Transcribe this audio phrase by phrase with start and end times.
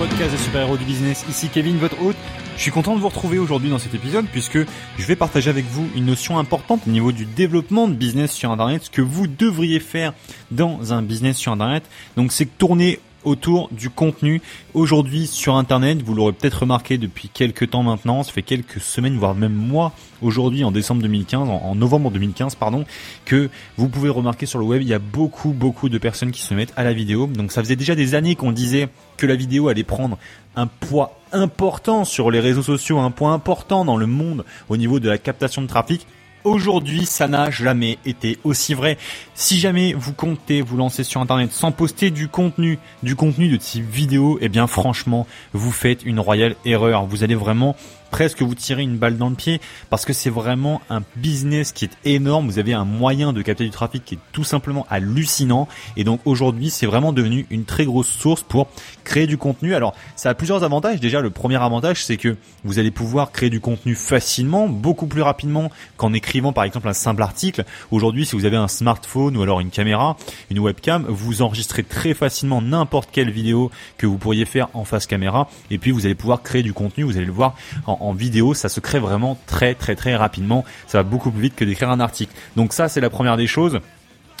[0.00, 1.26] podcast des super-héros du business.
[1.28, 2.16] Ici Kevin, votre hôte.
[2.56, 5.66] Je suis content de vous retrouver aujourd'hui dans cet épisode puisque je vais partager avec
[5.66, 9.26] vous une notion importante au niveau du développement de business sur Internet, ce que vous
[9.26, 10.14] devriez faire
[10.52, 11.84] dans un business sur Internet.
[12.16, 14.40] Donc c'est tourner autour du contenu.
[14.74, 19.16] Aujourd'hui sur Internet, vous l'aurez peut-être remarqué depuis quelques temps maintenant, ça fait quelques semaines,
[19.16, 19.92] voire même mois,
[20.22, 22.84] aujourd'hui en décembre 2015, en, novembre 2015, pardon,
[23.24, 26.42] que vous pouvez remarquer sur le web, il y a beaucoup, beaucoup de personnes qui
[26.42, 27.26] se mettent à la vidéo.
[27.26, 30.18] Donc ça faisait déjà des années qu'on disait que la vidéo allait prendre
[30.56, 35.00] un poids important sur les réseaux sociaux, un point important dans le monde au niveau
[35.00, 36.06] de la captation de trafic.
[36.44, 38.96] Aujourd'hui, ça n'a jamais été aussi vrai.
[39.34, 43.56] Si jamais vous comptez vous lancer sur Internet sans poster du contenu, du contenu de
[43.56, 47.04] type vidéo, eh bien franchement, vous faites une royale erreur.
[47.04, 47.76] Vous allez vraiment
[48.10, 51.84] presque vous tirer une balle dans le pied parce que c'est vraiment un business qui
[51.84, 52.46] est énorme.
[52.46, 55.68] Vous avez un moyen de capter du trafic qui est tout simplement hallucinant.
[55.96, 58.68] Et donc aujourd'hui, c'est vraiment devenu une très grosse source pour
[59.04, 59.74] créer du contenu.
[59.74, 61.00] Alors, ça a plusieurs avantages.
[61.00, 65.22] Déjà, le premier avantage, c'est que vous allez pouvoir créer du contenu facilement, beaucoup plus
[65.22, 67.64] rapidement qu'en écrivant par exemple un simple article.
[67.90, 70.16] Aujourd'hui, si vous avez un smartphone ou alors une caméra,
[70.50, 75.06] une webcam, vous enregistrez très facilement n'importe quelle vidéo que vous pourriez faire en face
[75.06, 75.48] caméra.
[75.70, 77.04] Et puis, vous allez pouvoir créer du contenu.
[77.04, 77.54] Vous allez le voir
[77.86, 80.64] en en vidéo, ça se crée vraiment très très très rapidement.
[80.86, 82.32] Ça va beaucoup plus vite que d'écrire un article.
[82.56, 83.80] Donc ça, c'est la première des choses.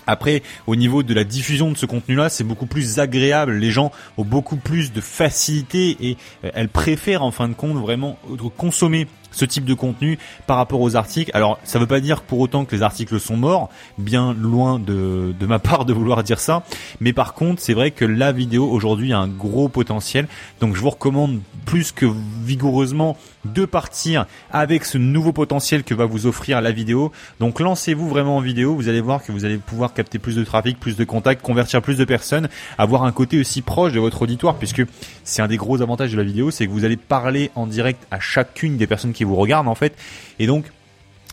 [0.06, 3.52] Après, au niveau de la diffusion de ce contenu-là, c'est beaucoup plus agréable.
[3.52, 7.76] Les gens ont beaucoup plus de facilité et euh, elles préfèrent en fin de compte
[7.76, 8.18] vraiment
[8.56, 11.30] consommer ce type de contenu par rapport aux articles.
[11.34, 14.78] Alors, ça ne veut pas dire pour autant que les articles sont morts, bien loin
[14.78, 16.62] de, de ma part de vouloir dire ça.
[17.00, 20.28] Mais par contre, c'est vrai que la vidéo aujourd'hui a un gros potentiel.
[20.60, 22.06] Donc, je vous recommande plus que
[22.44, 27.12] vigoureusement de partir avec ce nouveau potentiel que va vous offrir la vidéo.
[27.38, 28.74] Donc, lancez-vous vraiment en vidéo.
[28.74, 31.80] Vous allez voir que vous allez pouvoir capter plus de trafic, plus de contacts, convertir
[31.80, 34.82] plus de personnes, avoir un côté aussi proche de votre auditoire, puisque
[35.24, 38.06] c'est un des gros avantages de la vidéo, c'est que vous allez parler en direct
[38.10, 39.96] à chacune des personnes qui vous regardent en fait.
[40.38, 40.64] Et donc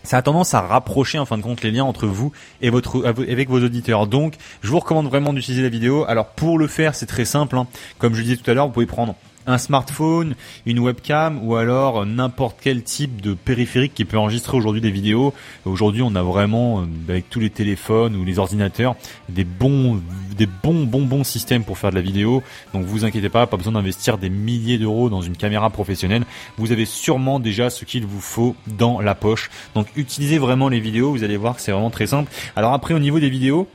[0.08, 2.32] ça a tendance à rapprocher en fin de compte les liens entre vous
[2.62, 4.08] et votre avec vos auditeurs.
[4.08, 6.06] Donc, je vous recommande vraiment d'utiliser la vidéo.
[6.08, 7.58] Alors pour le faire, c'est très simple.
[7.58, 7.68] Hein.
[7.98, 9.16] Comme je disais tout à l'heure, vous pouvez prendre
[9.48, 10.36] un smartphone,
[10.66, 15.34] une webcam ou alors n'importe quel type de périphérique qui peut enregistrer aujourd'hui des vidéos.
[15.66, 18.96] Aujourd'hui, on a vraiment euh, avec tous les téléphones ou les ordinateurs
[19.30, 20.02] des bons
[20.38, 22.44] des bons bons bons systèmes pour faire de la vidéo.
[22.74, 26.24] Donc vous inquiétez pas, pas besoin d'investir des milliers d'euros dans une caméra professionnelle.
[26.58, 29.50] Vous avez sûrement déjà ce qu'il vous faut dans la poche.
[29.74, 32.32] Donc utilisez vraiment les vidéos, vous allez voir que c'est vraiment très simple.
[32.56, 33.68] Alors après au niveau des vidéos,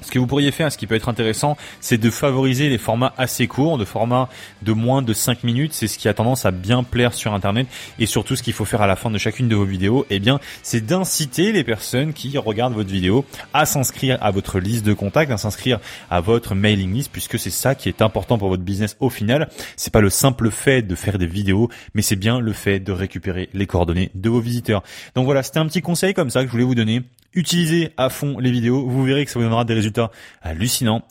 [0.00, 3.14] ce que vous pourriez faire, ce qui peut être intéressant, c'est de favoriser les formats
[3.18, 4.28] assez courts, de formats
[4.62, 5.72] de moins de 5 minutes.
[5.72, 7.66] C'est ce qui a tendance à bien plaire sur Internet.
[7.98, 10.18] Et surtout, ce qu'il faut faire à la fin de chacune de vos vidéos, eh
[10.18, 14.92] bien, c'est d'inciter les personnes qui regardent votre vidéo à s'inscrire à votre liste de
[14.92, 18.62] contacts, à s'inscrire à votre mailing list, puisque c'est ça qui est important pour votre
[18.62, 19.48] business au final.
[19.76, 22.92] C'est pas le simple fait de faire des vidéos, mais c'est bien le fait de
[22.92, 24.82] récupérer les coordonnées de vos visiteurs.
[25.14, 27.02] Donc voilà, c'était un petit conseil comme ça que je voulais vous donner
[27.34, 30.10] utilisez à fond les vidéos, vous verrez que ça vous donnera des résultats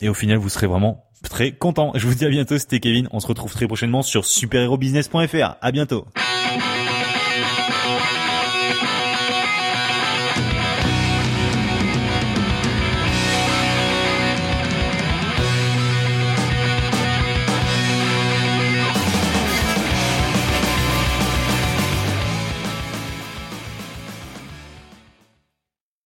[0.02, 1.92] et au final vous serez vraiment très content.
[1.96, 5.56] Je vous dis à bientôt, c'était Kevin, on se retrouve très prochainement sur superherobusiness.fr.
[5.62, 6.06] À bientôt.